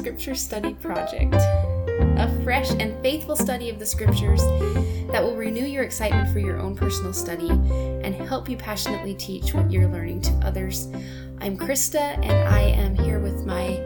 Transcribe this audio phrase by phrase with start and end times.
[0.00, 4.40] Scripture Study Project, a fresh and faithful study of the Scriptures
[5.12, 9.52] that will renew your excitement for your own personal study and help you passionately teach
[9.52, 10.86] what you're learning to others.
[11.42, 13.78] I'm Krista, and I am here with my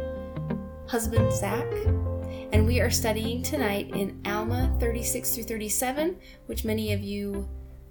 [0.87, 1.67] husband, Zach,
[2.53, 7.49] and we are studying tonight in Alma 36 through 37, which many of you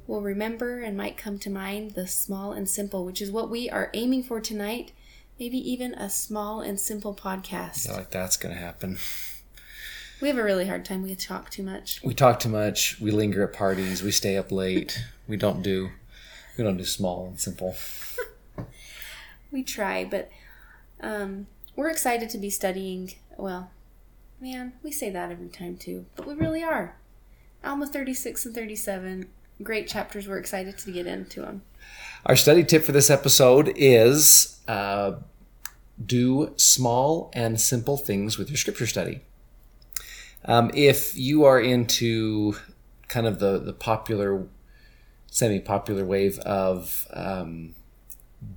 [0.07, 3.69] will remember and might come to mind the small and simple, which is what we
[3.69, 4.93] are aiming for tonight
[5.39, 7.87] maybe even a small and simple podcast.
[7.87, 8.97] Yeah, like that's going to happen.
[10.21, 11.03] We have a really hard time.
[11.03, 12.01] We talk too much.
[12.03, 12.99] We talk too much.
[12.99, 14.01] We linger at parties.
[14.01, 15.03] We stay up late.
[15.27, 15.89] we don't do
[16.57, 17.75] we don't do small and simple.
[19.51, 20.29] we try, but
[21.01, 23.13] um, we're excited to be studying.
[23.37, 23.71] Well,
[24.39, 26.95] man, we say that every time too, but we really are.
[27.63, 29.27] Alma 36 and 37,
[29.63, 30.27] great chapters.
[30.27, 31.63] We're excited to get into them.
[32.25, 35.13] Our study tip for this episode is uh,
[36.05, 39.21] do small and simple things with your scripture study.
[40.45, 42.55] Um, if you are into
[43.07, 44.45] kind of the, the popular,
[45.27, 47.75] semi popular wave of um,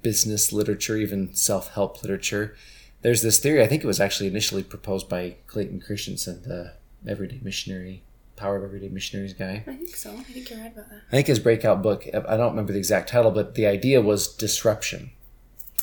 [0.02, 2.56] business literature, even self help literature,
[3.02, 3.62] there's this theory.
[3.62, 6.74] I think it was actually initially proposed by Clayton Christensen, the
[7.06, 8.02] everyday missionary
[8.36, 9.64] Power of Everyday Missionaries guy.
[9.66, 10.12] I think so.
[10.12, 11.00] I think you're right about that.
[11.08, 14.34] I think his breakout book, I don't remember the exact title, but the idea was
[14.34, 15.10] disruption.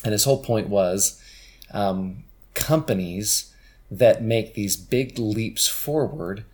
[0.04, 1.20] And his whole point was
[1.72, 3.52] um, companies
[3.90, 6.44] that make these big leaps forward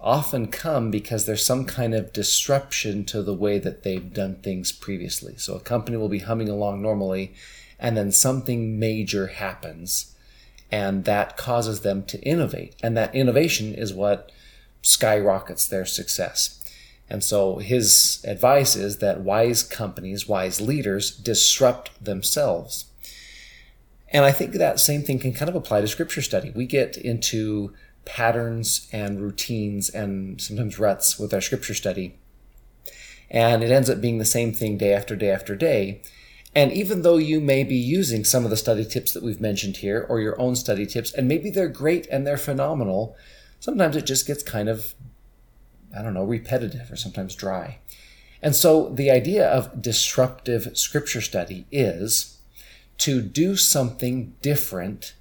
[0.00, 4.70] often come because there's some kind of disruption to the way that they've done things
[4.70, 5.34] previously.
[5.38, 7.32] So a company will be humming along normally,
[7.78, 10.14] and then something major happens,
[10.70, 12.76] and that causes them to innovate.
[12.82, 14.30] And that innovation is what
[14.82, 16.60] skyrockets their success.
[17.08, 22.86] And so his advice is that wise companies, wise leaders disrupt themselves.
[24.14, 26.52] And I think that same thing can kind of apply to scripture study.
[26.54, 32.16] We get into patterns and routines and sometimes ruts with our scripture study.
[33.28, 36.00] And it ends up being the same thing day after day after day.
[36.54, 39.78] And even though you may be using some of the study tips that we've mentioned
[39.78, 43.16] here or your own study tips, and maybe they're great and they're phenomenal,
[43.58, 44.94] sometimes it just gets kind of,
[45.96, 47.80] I don't know, repetitive or sometimes dry.
[48.40, 52.33] And so the idea of disruptive scripture study is
[52.98, 55.14] to do something different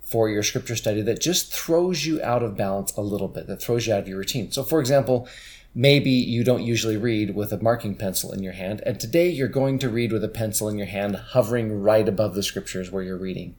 [0.00, 3.62] for your scripture study that just throws you out of balance a little bit, that
[3.62, 4.50] throws you out of your routine.
[4.50, 5.26] So, for example,
[5.74, 9.48] maybe you don't usually read with a marking pencil in your hand, and today you're
[9.48, 13.02] going to read with a pencil in your hand hovering right above the scriptures where
[13.02, 13.56] you're reading.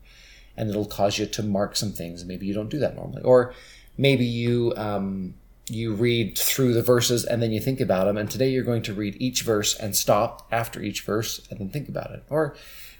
[0.56, 2.24] And it'll cause you to mark some things.
[2.24, 3.22] Maybe you don't do that normally.
[3.22, 3.52] Or
[3.98, 5.34] maybe you um,
[5.68, 8.16] you read through the verses and then you think about them.
[8.16, 11.70] And today you're going to read each verse and stop after each verse and then
[11.70, 12.22] think about it.
[12.28, 12.54] Or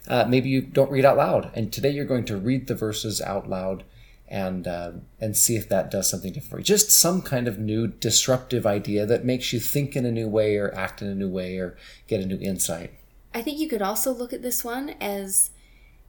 [0.09, 3.21] uh, maybe you don't read out loud, and today you're going to read the verses
[3.21, 3.85] out loud
[4.29, 6.65] and uh, and see if that does something different for you.
[6.65, 10.57] Just some kind of new disruptive idea that makes you think in a new way
[10.57, 11.77] or act in a new way or
[12.07, 12.93] get a new insight.
[13.35, 15.51] I think you could also look at this one as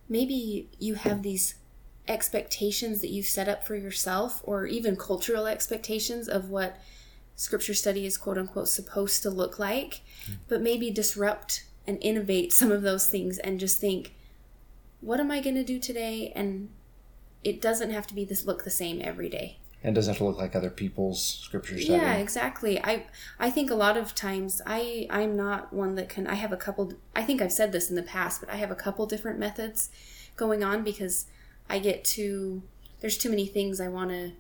[0.08, 1.56] maybe you have these
[2.08, 6.80] expectations that you've set up for yourself or even cultural expectations of what
[7.36, 10.36] scripture study is quote unquote supposed to look like mm.
[10.48, 14.16] but maybe disrupt and innovate some of those things and just think
[15.02, 16.70] what am i going to do today and
[17.44, 20.24] it doesn't have to be this look the same every day and doesn't have to
[20.24, 21.86] look like other people's scriptures.
[21.86, 22.02] study.
[22.02, 22.84] Yeah, exactly.
[22.84, 23.06] I
[23.40, 26.58] I think a lot of times I I'm not one that can I have a
[26.58, 29.38] couple I think I've said this in the past, but I have a couple different
[29.38, 29.92] methods
[30.36, 31.28] going on because
[31.70, 32.64] I get too.
[33.02, 34.32] there's too many things I want to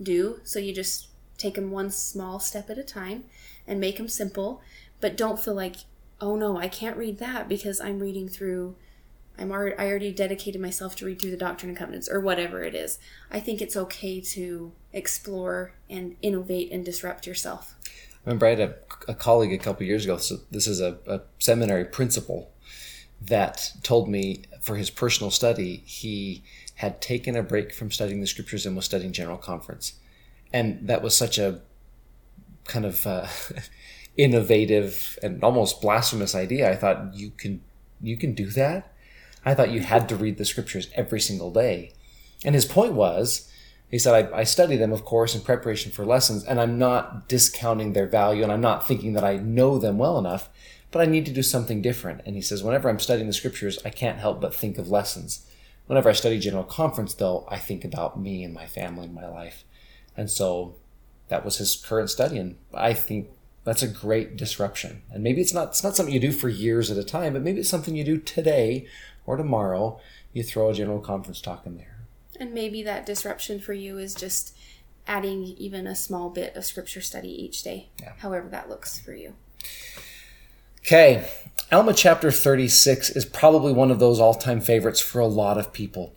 [0.00, 0.40] do.
[0.44, 1.08] So you just
[1.38, 3.24] take them one small step at a time
[3.66, 4.62] and make them simple.
[5.00, 5.76] But don't feel like,
[6.22, 8.76] oh no, I can't read that because I'm reading through,
[9.36, 12.62] I'm already, I already dedicated myself to read through the Doctrine and Covenants or whatever
[12.62, 12.98] it is.
[13.30, 17.74] I think it's okay to explore and innovate and disrupt yourself.
[18.24, 18.74] I remember I had a,
[19.08, 20.16] a colleague a couple years ago.
[20.16, 22.52] So this is a, a seminary principal
[23.20, 26.44] that told me for his personal study, he
[26.76, 29.94] had taken a break from studying the scriptures and was studying general conference.
[30.52, 31.62] And that was such a
[32.64, 33.26] kind of uh,
[34.16, 36.70] innovative and almost blasphemous idea.
[36.70, 37.62] I thought you can
[38.00, 38.92] you can do that.
[39.44, 41.92] I thought you had to read the scriptures every single day.
[42.44, 43.48] And his point was,
[43.90, 47.28] he said, I, I study them, of course, in preparation for lessons, and I'm not
[47.28, 50.48] discounting their value, and I'm not thinking that I know them well enough,
[50.90, 52.22] but I need to do something different.
[52.24, 55.46] And he says, whenever I'm studying the scriptures, I can't help but think of lessons.
[55.86, 59.28] Whenever I study general conference, though, I think about me and my family and my
[59.28, 59.64] life.
[60.16, 60.76] And so
[61.28, 62.38] that was his current study.
[62.38, 63.28] And I think
[63.64, 65.02] that's a great disruption.
[65.10, 67.42] And maybe it's not, it's not something you do for years at a time, but
[67.42, 68.86] maybe it's something you do today
[69.26, 70.00] or tomorrow.
[70.32, 71.98] You throw a general conference talk in there.
[72.40, 74.56] And maybe that disruption for you is just
[75.06, 78.12] adding even a small bit of scripture study each day, Yeah.
[78.18, 79.34] however that looks for you.
[80.80, 81.28] Okay,
[81.70, 85.72] Alma chapter 36 is probably one of those all time favorites for a lot of
[85.72, 86.14] people.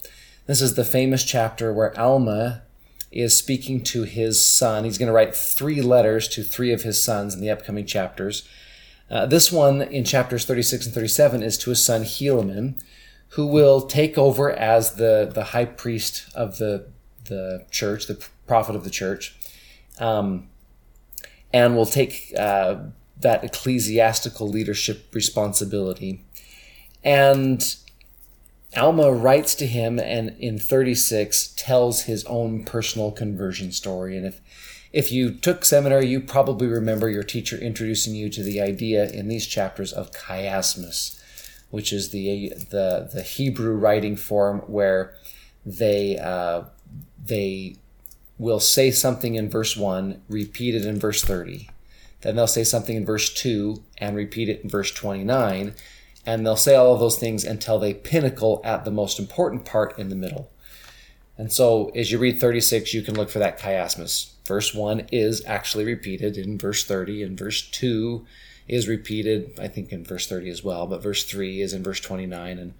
[0.47, 2.63] This is the famous chapter where Alma
[3.11, 4.83] is speaking to his son.
[4.83, 8.47] He's going to write three letters to three of his sons in the upcoming chapters.
[9.09, 12.81] Uh, this one in chapters 36 and 37 is to his son Helaman,
[13.29, 16.87] who will take over as the, the high priest of the,
[17.25, 19.35] the church, the prophet of the church,
[19.99, 20.49] um,
[21.53, 22.75] and will take uh,
[23.19, 26.25] that ecclesiastical leadership responsibility.
[27.03, 27.75] And
[28.77, 34.17] Alma writes to him and in 36 tells his own personal conversion story.
[34.17, 34.41] And if
[34.91, 39.27] if you took seminary, you probably remember your teacher introducing you to the idea in
[39.27, 41.19] these chapters of chiasmus,
[41.69, 45.13] which is the the, the Hebrew writing form where
[45.65, 46.63] they uh,
[47.23, 47.75] they
[48.37, 51.69] will say something in verse one, repeat it in verse 30.
[52.21, 55.75] Then they'll say something in verse 2 and repeat it in verse 29.
[56.25, 59.97] And they'll say all of those things until they pinnacle at the most important part
[59.99, 60.49] in the middle.
[61.37, 64.31] And so as you read 36, you can look for that chiasmus.
[64.47, 68.25] Verse 1 is actually repeated in verse 30, and verse 2
[68.67, 71.99] is repeated, I think, in verse 30 as well, but verse 3 is in verse
[71.99, 72.73] 29, and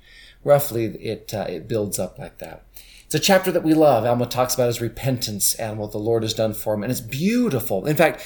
[0.44, 2.64] roughly it, uh, it builds up like that.
[3.06, 4.06] It's a chapter that we love.
[4.06, 7.02] Alma talks about his repentance and what the Lord has done for him, and it's
[7.02, 7.86] beautiful.
[7.86, 8.22] In fact,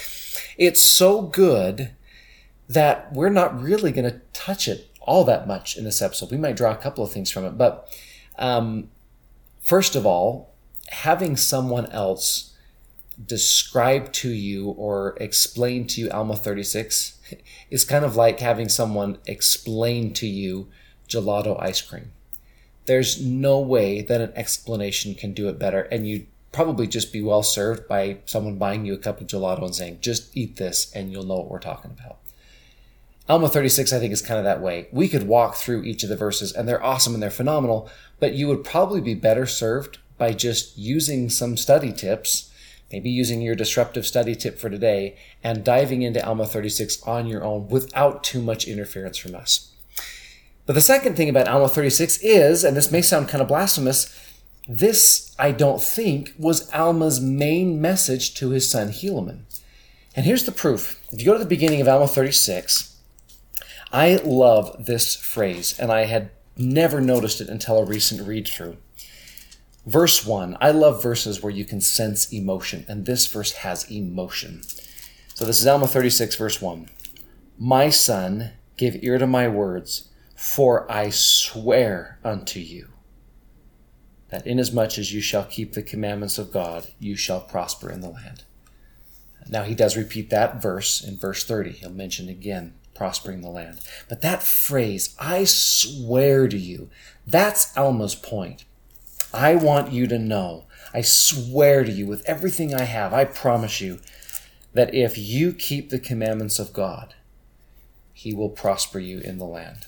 [0.57, 1.92] it's so good
[2.68, 6.31] that we're not really going to touch it all that much in this episode.
[6.31, 7.90] We might draw a couple of things from it, but
[8.38, 8.90] um,
[9.62, 10.54] first of all,
[10.90, 12.54] having someone else
[13.25, 17.19] describe to you or explain to you Alma 36
[17.69, 20.69] is kind of like having someone explain to you
[21.07, 22.12] gelato ice cream.
[22.86, 27.22] There's no way that an explanation can do it better, and you'd probably just be
[27.22, 30.92] well served by someone buying you a cup of gelato and saying, just eat this
[30.94, 32.18] and you'll know what we're talking about.
[33.30, 34.88] Alma 36, I think, is kind of that way.
[34.92, 37.88] We could walk through each of the verses, and they're awesome and they're phenomenal,
[38.20, 42.52] but you would probably be better served by just using some study tips,
[42.92, 47.44] maybe using your disruptive study tip for today, and diving into Alma 36 on your
[47.44, 49.76] own without too much interference from us.
[50.66, 54.12] But the second thing about Alma 36 is, and this may sound kind of blasphemous,
[54.68, 59.42] this, I don't think, was Alma's main message to his son Helaman.
[60.16, 61.00] And here's the proof.
[61.12, 62.89] If you go to the beginning of Alma 36,
[63.92, 68.78] I love this phrase, and I had never noticed it until a recent read through.
[69.86, 70.58] Verse 1.
[70.62, 74.62] I love verses where you can sense emotion, and this verse has emotion.
[75.34, 76.90] So this is Alma 36, verse 1.
[77.58, 82.90] My son, give ear to my words, for I swear unto you
[84.30, 88.10] that inasmuch as you shall keep the commandments of God, you shall prosper in the
[88.10, 88.44] land.
[89.50, 91.72] Now he does repeat that verse in verse 30.
[91.72, 93.80] He'll mention again prospering the land.
[94.10, 96.90] But that phrase, I swear to you,
[97.25, 98.66] that's Alma's point.
[99.34, 103.80] I want you to know, I swear to you with everything I have, I promise
[103.80, 104.00] you
[104.74, 107.16] that if you keep the commandments of God,
[108.14, 109.88] he will prosper you in the land.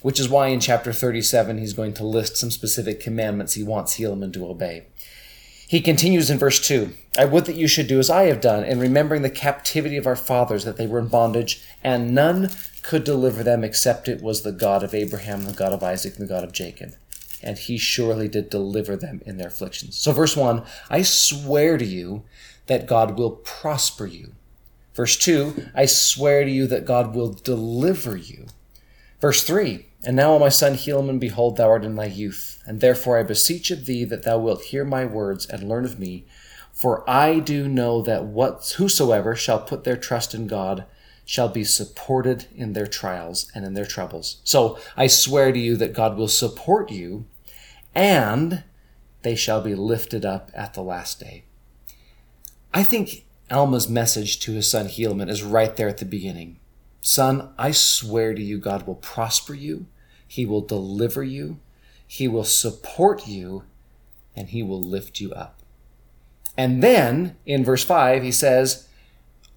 [0.00, 3.98] Which is why in chapter 37 he's going to list some specific commandments he wants
[3.98, 4.86] Helaman to obey.
[5.68, 8.62] He continues in verse 2 I would that you should do as I have done,
[8.62, 12.50] in remembering the captivity of our fathers, that they were in bondage, and none
[12.82, 16.28] could deliver them except it was the God of Abraham, the God of Isaac, and
[16.28, 16.94] the God of Jacob.
[17.42, 19.96] And he surely did deliver them in their afflictions.
[19.96, 22.22] So, verse 1 I swear to you
[22.66, 24.32] that God will prosper you.
[24.94, 28.46] Verse 2 I swear to you that God will deliver you.
[29.20, 32.80] Verse 3 And now, O my son Helaman, behold, thou art in thy youth, and
[32.80, 36.26] therefore I beseech of thee that thou wilt hear my words and learn of me.
[36.72, 38.22] For I do know that
[38.76, 40.86] whosoever shall put their trust in God
[41.24, 44.36] shall be supported in their trials and in their troubles.
[44.44, 47.26] So I swear to you that God will support you,
[47.92, 48.62] and
[49.22, 51.42] they shall be lifted up at the last day.
[52.72, 56.60] I think Alma's message to his son Helaman is right there at the beginning.
[57.00, 59.86] Son, I swear to you, God will prosper you,
[60.26, 61.58] He will deliver you,
[62.06, 63.64] He will support you,
[64.34, 65.56] and He will lift you up.
[66.56, 68.88] And then in verse 5, he says,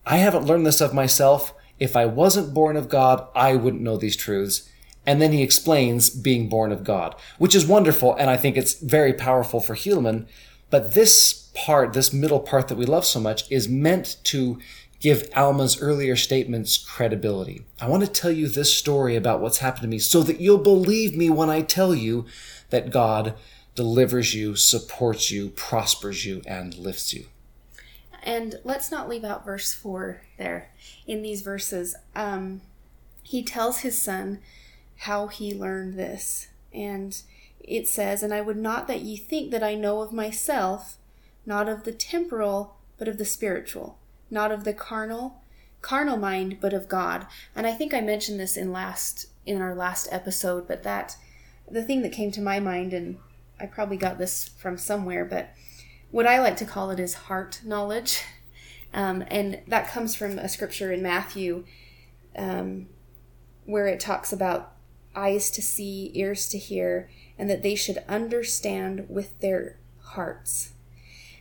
[0.06, 1.54] I haven't learned this of myself.
[1.80, 4.70] If I wasn't born of God, I wouldn't know these truths.
[5.06, 8.16] And then he explains being born of God, which is wonderful.
[8.16, 10.28] And I think it's very powerful for Helaman.
[10.70, 14.60] But this part, this middle part that we love so much, is meant to
[15.00, 17.64] give Alma's earlier statements credibility.
[17.80, 20.58] I want to tell you this story about what's happened to me so that you'll
[20.58, 22.26] believe me when I tell you
[22.70, 23.36] that God
[23.76, 27.28] delivers you, supports you, prospers you, and lifts you.
[28.24, 30.72] And let's not leave out verse 4 there.
[31.08, 32.62] In these verses, um,
[33.24, 34.40] he tells his son
[34.98, 36.50] how he learned this.
[36.74, 37.20] And
[37.60, 40.98] it says, And I would not that ye think that I know of myself,
[41.46, 43.98] not of the temporal, but of the spiritual,
[44.30, 45.42] not of the carnal,
[45.82, 47.28] carnal mind, but of God.
[47.56, 51.16] And I think I mentioned this in last in our last episode, but that
[51.70, 53.18] the thing that came to my mind, and
[53.60, 55.50] I probably got this from somewhere, but
[56.12, 58.24] what I like to call it is heart knowledge.
[58.92, 61.64] Um, and that comes from a scripture in Matthew
[62.36, 62.88] um,
[63.66, 64.74] where it talks about
[65.16, 70.72] eyes to see, ears to hear, and that they should understand with their hearts.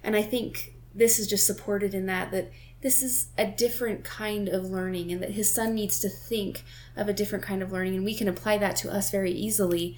[0.02, 4.48] And I think this is just supported in that that this is a different kind
[4.48, 6.62] of learning and that his son needs to think
[6.96, 9.96] of a different kind of learning and we can apply that to us very easily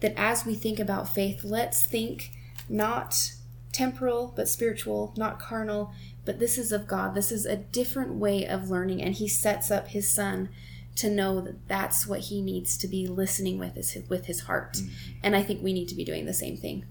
[0.00, 2.30] that as we think about faith let's think
[2.68, 3.32] not
[3.72, 5.92] temporal but spiritual not carnal
[6.28, 7.14] but this is of god.
[7.14, 10.50] This is a different way of learning and he sets up his son
[10.96, 14.74] to know that that's what he needs to be listening with his with his heart.
[14.74, 15.12] Mm-hmm.
[15.22, 16.84] and i think we need to be doing the same thing.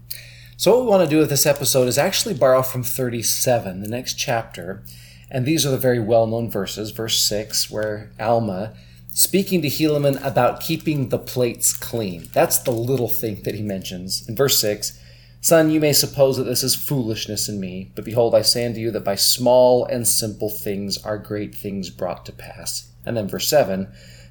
[0.56, 3.88] So what we want to do with this episode is actually borrow from 37 the
[3.88, 4.82] next chapter
[5.30, 6.90] and these are the very well known verses.
[6.90, 8.74] Verse 6, where Alma,
[9.08, 12.28] speaking to Helaman about keeping the plates clean.
[12.32, 14.28] That's the little thing that he mentions.
[14.28, 14.98] In verse 6,
[15.40, 18.80] Son, you may suppose that this is foolishness in me, but behold, I say unto
[18.80, 22.90] you that by small and simple things are great things brought to pass.
[23.06, 23.88] And then verse 7,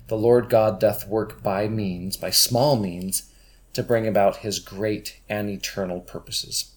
[0.07, 3.31] The Lord God doth work by means, by small means,
[3.73, 6.73] to bring about his great and eternal purposes.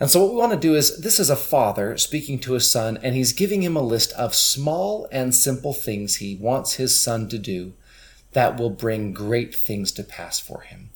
[0.00, 2.70] And so, what we want to do is this is a father speaking to his
[2.70, 7.00] son, and he's giving him a list of small and simple things he wants his
[7.00, 7.74] son to do
[8.32, 10.90] that will bring great things to pass for him.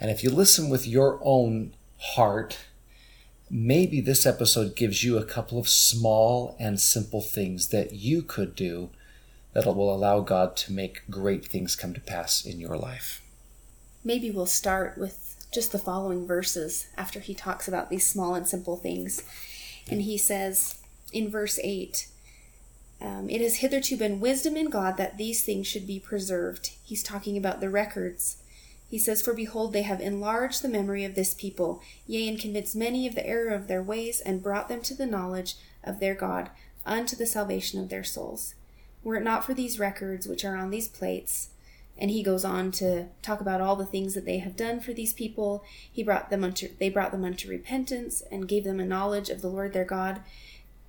[0.00, 2.58] And if you listen with your own heart,
[3.50, 8.56] maybe this episode gives you a couple of small and simple things that you could
[8.56, 8.90] do
[9.52, 13.22] that will allow God to make great things come to pass in your life.
[14.02, 18.48] Maybe we'll start with just the following verses after he talks about these small and
[18.48, 19.22] simple things.
[19.90, 20.76] And he says
[21.12, 22.08] in verse 8,
[23.02, 26.72] um, It has hitherto been wisdom in God that these things should be preserved.
[26.82, 28.38] He's talking about the records.
[28.88, 32.76] He says, For behold, they have enlarged the memory of this people, yea, and convinced
[32.76, 36.14] many of the error of their ways, and brought them to the knowledge of their
[36.14, 36.50] God,
[36.84, 38.54] unto the salvation of their souls.
[39.02, 41.48] Were it not for these records which are on these plates,
[41.98, 44.92] and he goes on to talk about all the things that they have done for
[44.92, 45.64] these people.
[45.90, 49.42] He brought them unto they brought them unto repentance and gave them a knowledge of
[49.42, 50.22] the Lord their God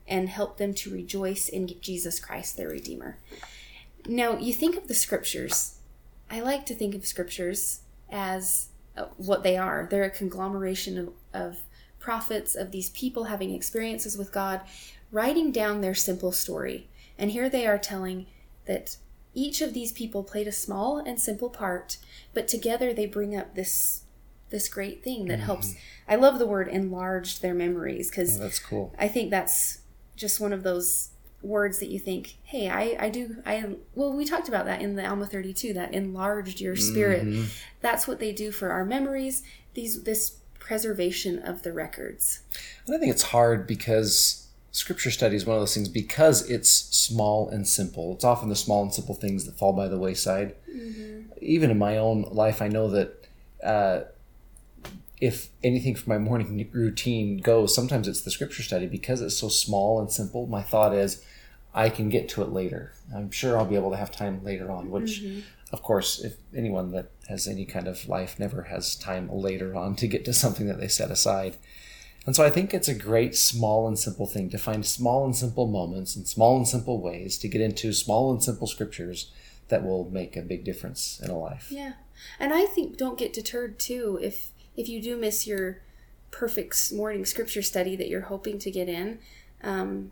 [0.07, 3.19] and helped them to rejoice in Jesus Christ their redeemer.
[4.05, 5.77] Now, you think of the scriptures.
[6.29, 8.67] I like to think of scriptures as
[8.97, 9.87] uh, what they are.
[9.89, 11.57] They're a conglomeration of, of
[11.99, 14.61] prophets, of these people having experiences with God,
[15.11, 16.89] writing down their simple story.
[17.17, 18.25] And here they are telling
[18.65, 18.97] that
[19.33, 21.97] each of these people played a small and simple part,
[22.33, 24.01] but together they bring up this
[24.49, 25.45] this great thing that mm-hmm.
[25.45, 25.75] helps.
[26.07, 28.93] I love the word enlarged their memories because yeah, that's cool.
[28.99, 29.79] I think that's
[30.15, 31.09] just one of those
[31.43, 34.95] words that you think, hey, I, I do, I, well, we talked about that in
[34.95, 37.25] the Alma 32, that enlarged your spirit.
[37.25, 37.45] Mm-hmm.
[37.81, 42.41] That's what they do for our memories, these, this preservation of the records.
[42.87, 44.42] And I think it's hard because
[44.73, 48.13] scripture study is one of those things because it's small and simple.
[48.13, 50.55] It's often the small and simple things that fall by the wayside.
[50.69, 51.31] Mm-hmm.
[51.41, 53.27] Even in my own life, I know that
[53.63, 54.01] uh,
[55.21, 59.47] if anything from my morning routine goes, sometimes it's the scripture study because it's so
[59.47, 60.47] small and simple.
[60.47, 61.23] My thought is,
[61.75, 62.93] I can get to it later.
[63.15, 65.41] I'm sure I'll be able to have time later on, which, mm-hmm.
[65.71, 69.95] of course, if anyone that has any kind of life never has time later on
[69.97, 71.57] to get to something that they set aside.
[72.25, 75.35] And so I think it's a great small and simple thing to find small and
[75.35, 79.31] simple moments and small and simple ways to get into small and simple scriptures
[79.67, 81.67] that will make a big difference in a life.
[81.69, 81.93] Yeah.
[82.39, 85.81] And I think don't get deterred too if if you do miss your
[86.31, 89.19] perfect morning scripture study that you're hoping to get in,
[89.61, 90.11] um,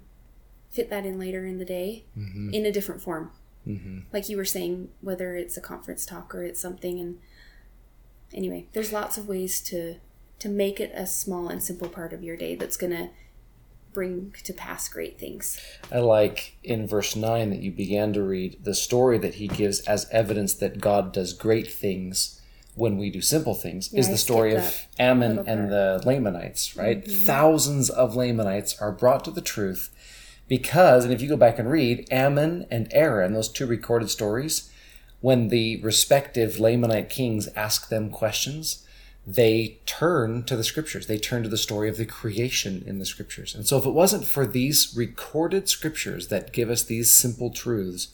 [0.70, 2.54] fit that in later in the day mm-hmm.
[2.54, 3.32] in a different form.
[3.68, 4.00] Mm-hmm.
[4.12, 7.00] Like you were saying, whether it's a conference talk or it's something.
[7.00, 7.20] And
[8.34, 9.96] anyway, there's lots of ways to
[10.42, 13.10] to make it a small and simple part of your day that's going to
[13.94, 15.60] bring to pass great things.
[15.92, 19.82] I like in verse 9 that you began to read the story that he gives
[19.82, 22.42] as evidence that God does great things
[22.74, 27.04] when we do simple things yeah, is the story of Ammon and the Lamanites, right?
[27.04, 27.26] Mm-hmm.
[27.26, 29.94] Thousands of Lamanites are brought to the truth
[30.48, 34.72] because, and if you go back and read, Ammon and Aaron, those two recorded stories,
[35.20, 38.88] when the respective Lamanite kings ask them questions,
[39.36, 41.08] they turn to the scriptures.
[41.08, 43.56] They turn to the story of the creation in the scriptures.
[43.56, 48.10] And so, if it wasn't for these recorded scriptures that give us these simple truths,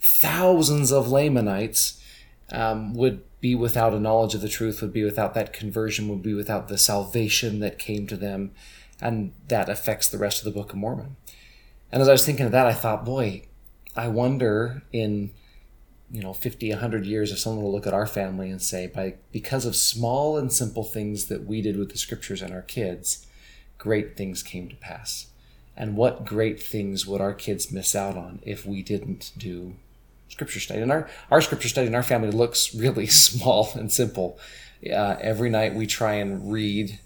[0.00, 2.02] thousands of Lamanites
[2.50, 6.22] um, would be without a knowledge of the truth, would be without that conversion, would
[6.22, 8.52] be without the salvation that came to them.
[9.00, 11.16] And that affects the rest of the Book of Mormon.
[11.92, 13.42] And as I was thinking of that, I thought, boy,
[13.94, 15.30] I wonder in
[16.10, 19.14] you know 50 100 years if someone will look at our family and say by
[19.30, 23.26] because of small and simple things that we did with the scriptures and our kids
[23.78, 25.28] great things came to pass.
[25.76, 29.76] And what great things would our kids miss out on if we didn't do
[30.28, 30.80] scripture study?
[30.80, 34.38] And our, our scripture study in our family looks really small and simple.
[34.84, 36.98] Uh, every night we try and read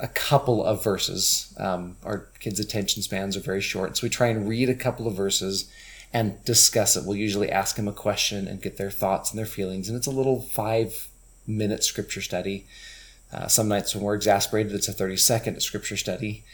[0.00, 1.54] a couple of verses.
[1.58, 5.06] Um, our kids attention spans are very short so we try and read a couple
[5.06, 5.70] of verses
[6.12, 7.04] and discuss it.
[7.06, 9.88] We'll usually ask them a question and get their thoughts and their feelings.
[9.88, 11.08] And it's a little five
[11.46, 12.66] minute scripture study.
[13.32, 16.44] Uh, some nights when we're exasperated, it's a 30 second scripture study.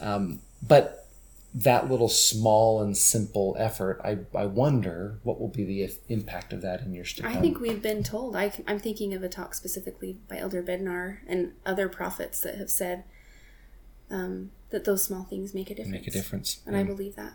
[0.00, 1.06] Um, but
[1.54, 6.62] that little small and simple effort, I, I wonder what will be the impact of
[6.62, 8.34] that in your to I think we've been told.
[8.34, 12.70] I, am thinking of a talk specifically by Elder Bednar and other prophets that have
[12.70, 13.04] said
[14.10, 15.92] um, that those small things make a difference.
[15.92, 16.60] Make a difference.
[16.66, 16.80] And yeah.
[16.80, 17.34] I believe that.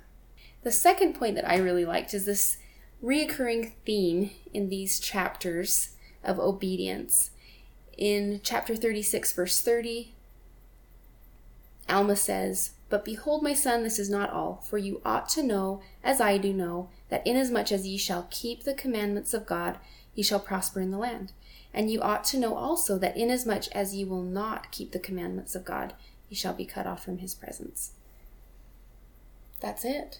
[0.63, 2.57] The second point that I really liked is this
[3.03, 7.31] reoccurring theme in these chapters of obedience.
[7.97, 10.13] In chapter 36, verse 30,
[11.87, 15.81] Alma says, But behold, my son, this is not all, for you ought to know,
[16.03, 19.77] as I do know, that inasmuch as ye shall keep the commandments of God,
[20.13, 21.31] ye shall prosper in the land.
[21.73, 25.55] And you ought to know also that inasmuch as ye will not keep the commandments
[25.55, 25.93] of God,
[26.27, 27.91] ye shall be cut off from his presence.
[29.61, 30.19] That's it.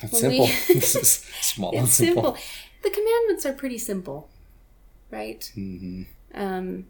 [0.00, 0.46] That's simple.
[0.46, 2.22] We, this is small it's simple.
[2.22, 2.38] simple.
[2.82, 4.28] The commandments are pretty simple,
[5.10, 5.50] right?
[5.56, 6.02] Mm-hmm.
[6.34, 6.86] Um,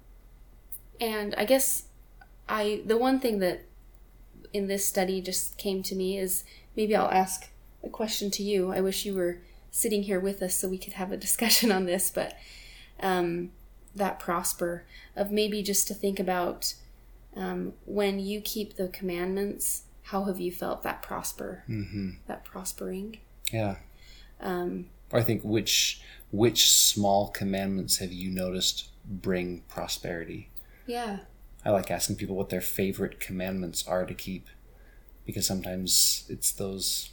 [1.01, 1.85] and I guess
[2.49, 3.63] I the one thing that
[4.53, 6.45] in this study just came to me is
[6.77, 7.49] maybe I'll ask
[7.83, 8.73] a question to you.
[8.73, 9.39] I wish you were
[9.71, 12.37] sitting here with us so we could have a discussion on this, but
[13.01, 13.51] um,
[13.95, 14.85] that prosper
[15.17, 16.75] of maybe just to think about
[17.37, 22.13] um, when you keep the commandments how have you felt that prosper, mm-hmm.
[22.27, 23.19] that prospering?
[23.53, 23.77] Yeah.
[24.41, 30.49] Um, I think which which small commandments have you noticed bring prosperity?
[30.87, 31.19] Yeah.
[31.65, 34.47] I like asking people what their favorite commandments are to keep
[35.27, 37.11] because sometimes it's those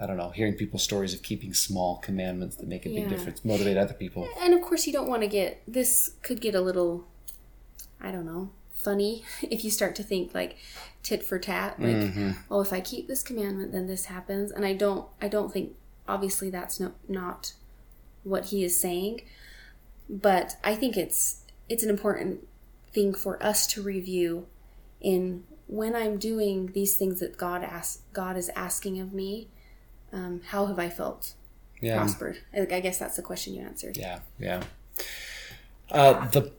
[0.00, 3.44] I don't know, hearing people's stories of keeping small commandments that make a big difference,
[3.44, 4.28] motivate other people.
[4.40, 7.06] And of course, you don't want to get this could get a little,
[8.00, 8.50] I don't know,
[8.86, 10.56] funny if you start to think like
[11.02, 12.30] tit for tat like mm-hmm.
[12.50, 15.74] oh if i keep this commandment then this happens and i don't i don't think
[16.08, 17.52] obviously that's no, not
[18.22, 19.20] what he is saying
[20.08, 22.46] but i think it's it's an important
[22.92, 24.46] thing for us to review
[25.00, 29.48] in when i'm doing these things that god asks god is asking of me
[30.12, 31.34] um, how have i felt
[31.80, 31.96] yeah.
[31.96, 34.62] prospered i guess that's the question you answered yeah yeah
[35.90, 36.52] uh, the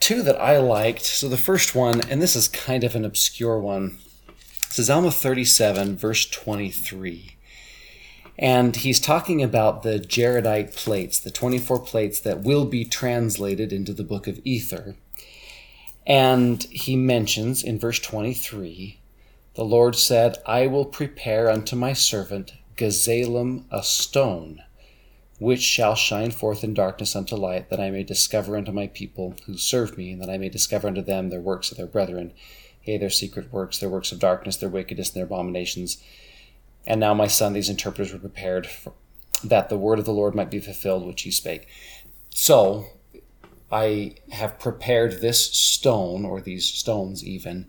[0.00, 3.58] two that I liked, so the first one, and this is kind of an obscure
[3.58, 3.98] one,
[4.68, 7.36] this is Alma 37, verse 23.
[8.36, 13.92] And he's talking about the Jaredite plates, the 24 plates that will be translated into
[13.92, 14.96] the book of Ether.
[16.06, 18.98] And he mentions in verse 23
[19.54, 24.64] the Lord said, I will prepare unto my servant Gazelem a stone
[25.44, 29.34] which shall shine forth in darkness unto light, that I may discover unto my people
[29.44, 32.32] who serve me, and that I may discover unto them their works of their brethren,
[32.82, 36.02] yea, their secret works, their works of darkness, their wickedness, and their abominations.
[36.86, 38.94] And now, my son, these interpreters were prepared for,
[39.44, 41.68] that the word of the Lord might be fulfilled, which he spake.
[42.30, 42.86] So,
[43.70, 47.66] I have prepared this stone, or these stones even,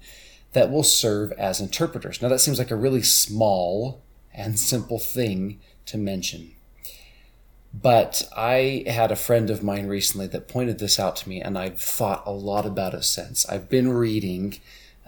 [0.53, 2.21] that will serve as interpreters.
[2.21, 4.01] Now, that seems like a really small
[4.33, 6.54] and simple thing to mention.
[7.81, 11.57] But I had a friend of mine recently that pointed this out to me, and
[11.57, 13.45] I've thought a lot about it since.
[13.47, 14.59] I've been reading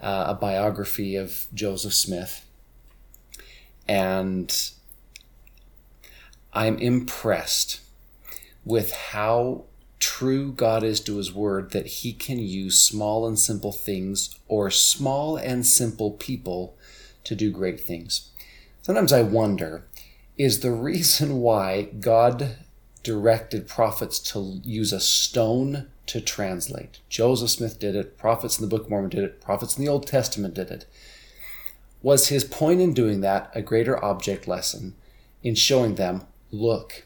[0.02, 2.44] uh, a biography of Joseph Smith,
[3.88, 4.54] and
[6.52, 7.80] I'm impressed
[8.66, 9.64] with how
[9.98, 14.70] true God is to his word that he can use small and simple things or
[14.70, 16.76] small and simple people
[17.24, 18.30] to do great things.
[18.82, 19.87] Sometimes I wonder
[20.38, 22.56] is the reason why God
[23.02, 27.00] directed prophets to use a stone to translate.
[27.08, 29.90] Joseph Smith did it, prophets in the Book of Mormon did it, prophets in the
[29.90, 30.86] Old Testament did it.
[32.02, 34.94] Was his point in doing that a greater object lesson
[35.42, 37.04] in showing them, look,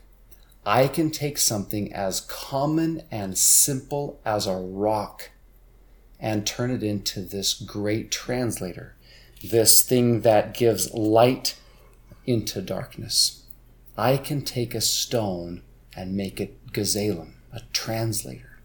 [0.65, 5.31] I can take something as common and simple as a rock
[6.21, 8.95] and turn it into this great translator,
[9.43, 11.57] this thing that gives light
[12.27, 13.43] into darkness.
[13.97, 15.63] I can take a stone
[15.97, 18.59] and make it Gazelem, a translator.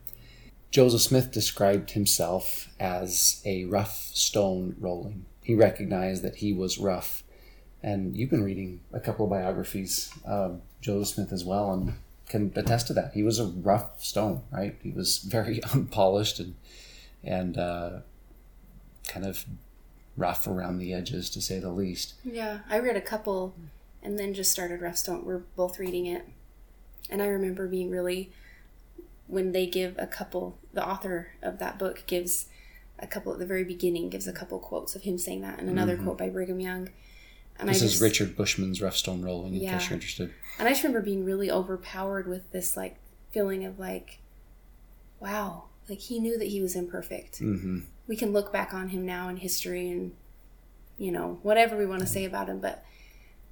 [0.72, 5.26] Joseph Smith described himself as a rough stone rolling.
[5.44, 7.24] He recognized that he was rough.
[7.82, 11.94] And you've been reading a couple of biographies of Joseph Smith as well, and
[12.28, 13.14] can attest to that.
[13.14, 14.76] He was a rough stone, right?
[14.82, 16.56] He was very unpolished and
[17.24, 18.00] and uh,
[19.08, 19.46] kind of
[20.18, 22.16] rough around the edges, to say the least.
[22.24, 23.54] Yeah, I read a couple,
[24.02, 25.24] and then just started Rough Stone.
[25.24, 26.28] We're both reading it,
[27.10, 28.32] and I remember being really
[29.28, 30.58] when they give a couple.
[30.74, 32.48] The author of that book gives
[33.00, 35.70] a couple at the very beginning gives a couple quotes of him saying that, and
[35.70, 36.06] another mm-hmm.
[36.06, 36.90] quote by Brigham Young.
[37.60, 39.78] And this just, is Richard Bushman's Rough Stone Rolling, in yeah.
[39.78, 40.34] case you're interested.
[40.60, 42.98] And I just remember being really overpowered with this like
[43.32, 44.20] feeling of like,
[45.20, 47.40] wow, like he knew that he was imperfect.
[47.40, 47.80] Mm-hmm.
[48.08, 50.14] We can look back on him now in history and,
[50.98, 52.84] you know, whatever we want to say about him, but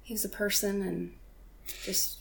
[0.02, 1.12] he was a person and
[1.84, 2.18] just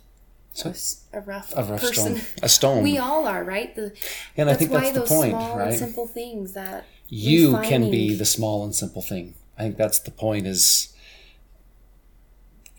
[0.53, 0.73] so
[1.13, 2.15] a, rough, a rough person.
[2.15, 2.27] Stone.
[2.41, 2.83] A stone.
[2.83, 3.75] We all are, right?
[3.75, 3.93] The,
[4.37, 5.77] and I think that's the point, right?
[5.77, 9.35] simple things that you can be the small and simple thing.
[9.57, 10.47] I think that's the point.
[10.47, 10.94] Is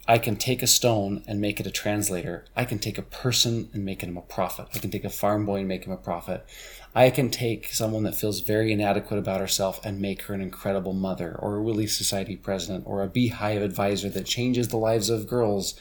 [0.08, 2.44] I can take a stone and make it a translator.
[2.54, 4.68] I can take a person and make him a prophet.
[4.72, 6.46] I can take a farm boy and make him a prophet.
[6.94, 10.92] I can take someone that feels very inadequate about herself and make her an incredible
[10.92, 15.26] mother, or a Relief Society president, or a beehive advisor that changes the lives of
[15.26, 15.74] girls.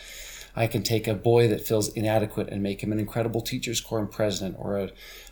[0.55, 4.07] I can take a boy that feels inadequate and make him an incredible teachers quorum
[4.07, 4.89] president, or a,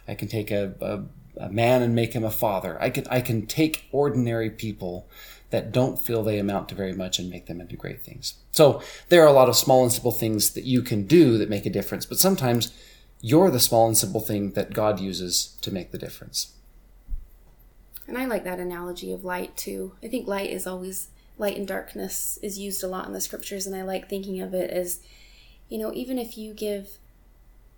[0.08, 2.80] I can take a, a, a man and make him a father.
[2.80, 5.10] I can I can take ordinary people
[5.54, 8.34] that don't feel they amount to very much and make them into great things.
[8.52, 11.48] So there are a lot of small and simple things that you can do that
[11.48, 12.74] make a difference, but sometimes
[13.22, 16.56] you're the small and simple thing that God uses to make the difference.
[18.08, 19.94] And I like that analogy of light too.
[20.04, 23.68] I think light is always light and darkness is used a lot in the scriptures
[23.68, 25.02] and I like thinking of it as
[25.70, 26.98] you know, even if you give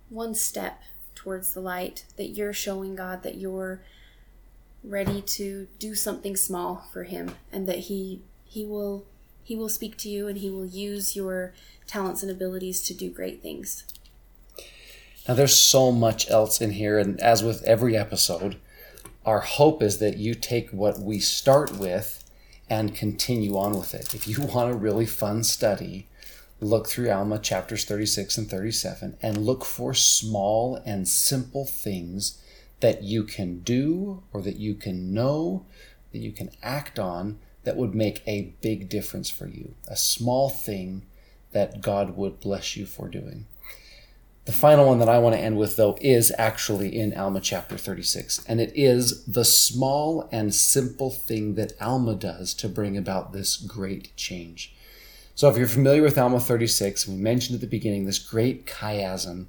[0.08, 0.80] one step
[1.14, 3.82] towards the light that you're showing God that you're
[4.86, 9.04] ready to do something small for him and that he he will
[9.42, 11.52] he will speak to you and he will use your
[11.86, 13.84] talents and abilities to do great things.
[15.28, 18.56] Now there's so much else in here and as with every episode,
[19.24, 22.24] our hope is that you take what we start with
[22.68, 24.14] and continue on with it.
[24.14, 26.06] If you want a really fun study,
[26.60, 32.40] look through Alma chapters 36 and 37 and look for small and simple things
[32.80, 35.66] that you can do or that you can know,
[36.12, 39.74] that you can act on that would make a big difference for you.
[39.88, 41.04] A small thing
[41.52, 43.46] that God would bless you for doing.
[44.44, 47.76] The final one that I want to end with, though, is actually in Alma chapter
[47.76, 53.32] 36, and it is the small and simple thing that Alma does to bring about
[53.32, 54.72] this great change.
[55.34, 59.46] So, if you're familiar with Alma 36, we mentioned at the beginning this great chiasm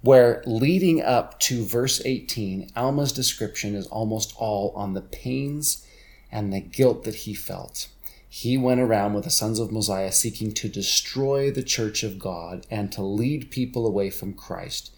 [0.00, 5.84] where leading up to verse 18, Alma's description is almost all on the pains
[6.30, 7.88] and the guilt that he felt.
[8.28, 12.66] He went around with the sons of Mosiah seeking to destroy the church of God
[12.70, 14.92] and to lead people away from Christ.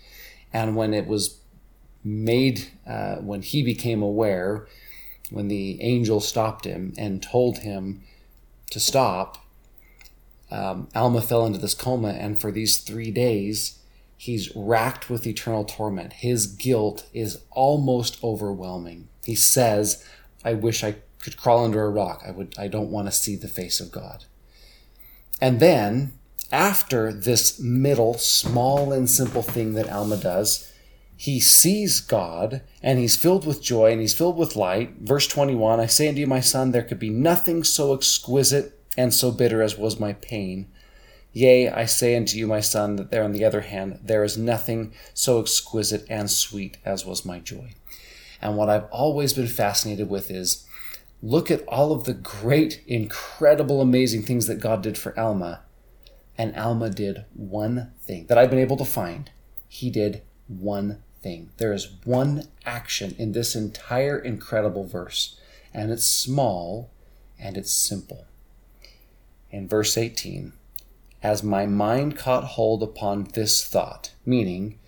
[0.52, 1.40] And when it was
[2.02, 4.66] made, uh, when he became aware,
[5.30, 8.02] when the angel stopped him and told him
[8.70, 9.44] to stop,
[10.50, 13.79] um, Alma fell into this coma, and for these three days,
[14.20, 16.12] He's racked with eternal torment.
[16.12, 19.08] His guilt is almost overwhelming.
[19.24, 20.06] He says,
[20.44, 22.22] I wish I could crawl under a rock.
[22.26, 24.26] I would I don't want to see the face of God.
[25.40, 26.12] And then
[26.52, 30.70] after this middle small and simple thing that Alma does,
[31.16, 34.96] he sees God and he's filled with joy and he's filled with light.
[35.00, 39.14] Verse 21 I say unto you, my son, there could be nothing so exquisite and
[39.14, 40.70] so bitter as was my pain.
[41.32, 44.36] Yea, I say unto you, my son, that there on the other hand, there is
[44.36, 47.74] nothing so exquisite and sweet as was my joy.
[48.42, 50.66] And what I've always been fascinated with is
[51.22, 55.62] look at all of the great, incredible, amazing things that God did for Alma.
[56.36, 59.30] And Alma did one thing that I've been able to find.
[59.68, 61.50] He did one thing.
[61.58, 65.38] There is one action in this entire incredible verse,
[65.72, 66.90] and it's small
[67.38, 68.24] and it's simple.
[69.50, 70.54] In verse 18,
[71.22, 74.78] as my mind caught hold upon this thought, meaning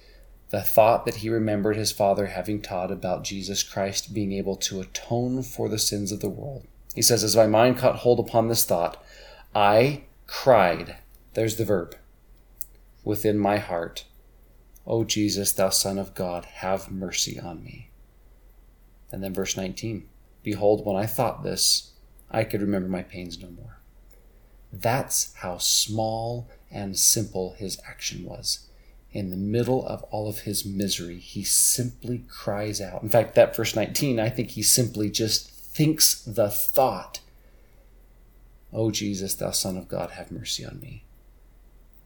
[0.50, 4.80] the thought that he remembered his father having taught about Jesus Christ being able to
[4.80, 6.66] atone for the sins of the world.
[6.94, 9.02] He says, As my mind caught hold upon this thought,
[9.54, 10.96] I cried,
[11.34, 11.96] there's the verb,
[13.04, 14.04] within my heart,
[14.86, 17.90] O Jesus, thou Son of God, have mercy on me.
[19.10, 20.08] And then verse 19
[20.42, 21.92] Behold, when I thought this,
[22.30, 23.71] I could remember my pains no more.
[24.72, 28.66] That's how small and simple his action was.
[29.12, 33.02] In the middle of all of his misery, he simply cries out.
[33.02, 37.20] In fact, that verse 19, I think he simply just thinks the thought,
[38.72, 41.04] O Jesus, thou Son of God, have mercy on me.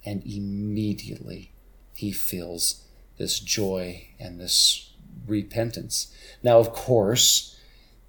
[0.05, 1.53] And immediately
[1.95, 2.83] he feels
[3.19, 4.93] this joy and this
[5.27, 6.13] repentance.
[6.43, 7.57] Now, of course,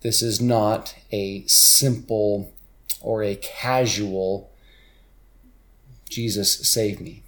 [0.02, 2.52] this is not a simple
[3.08, 4.52] or a casual
[6.10, 7.24] Jesus save me.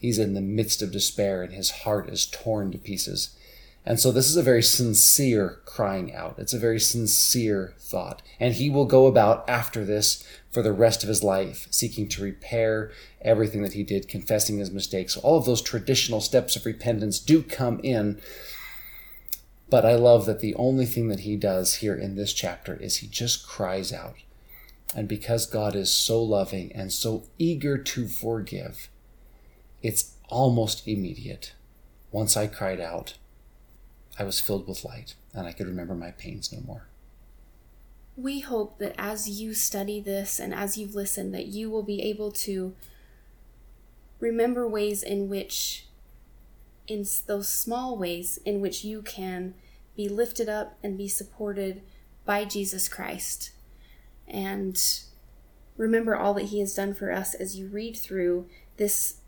[0.00, 3.36] He's in the midst of despair and his heart is torn to pieces.
[3.84, 6.36] And so this is a very sincere crying out.
[6.38, 8.22] It's a very sincere thought.
[8.40, 12.22] And he will go about after this for the rest of his life, seeking to
[12.22, 15.14] repair everything that he did, confessing his mistakes.
[15.18, 18.18] All of those traditional steps of repentance do come in.
[19.68, 22.96] But I love that the only thing that he does here in this chapter is
[22.96, 24.16] he just cries out.
[24.94, 28.88] And because God is so loving and so eager to forgive,
[29.82, 31.52] it's almost immediate.
[32.10, 33.14] Once I cried out,
[34.18, 36.86] I was filled with light and I could remember my pains no more.
[38.16, 42.02] We hope that as you study this and as you've listened, that you will be
[42.02, 42.74] able to
[44.18, 45.86] remember ways in which,
[46.88, 49.54] in those small ways, in which you can
[49.96, 51.82] be lifted up and be supported
[52.24, 53.52] by Jesus Christ.
[54.28, 54.80] And
[55.76, 59.20] remember all that He has done for us as you read through this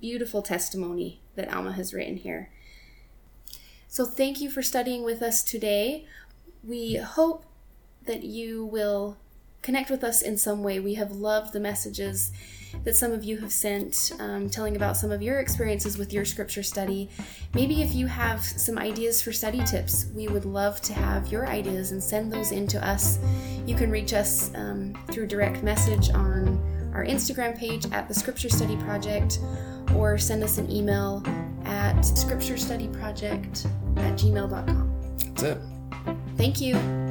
[0.00, 2.50] beautiful testimony that Alma has written here.
[3.88, 6.06] So, thank you for studying with us today.
[6.62, 7.44] We hope
[8.04, 9.16] that you will
[9.62, 10.78] connect with us in some way.
[10.78, 12.32] We have loved the messages
[12.84, 16.24] that some of you have sent, um, telling about some of your experiences with your
[16.24, 17.08] scripture study.
[17.54, 21.46] Maybe if you have some ideas for study tips, we would love to have your
[21.46, 23.18] ideas and send those in to us.
[23.66, 26.58] You can reach us um, through direct message on
[26.94, 29.38] our Instagram page at the Scripture Study Project
[29.94, 31.22] or send us an email
[31.64, 33.66] at scripturestudyproject
[33.98, 35.16] at gmail.com.
[35.18, 35.58] That's it.
[36.36, 37.07] Thank you.